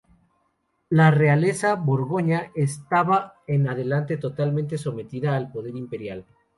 [0.89, 6.25] La realeza borgoñona estaba en adelante totalmente sometida al poder imperial.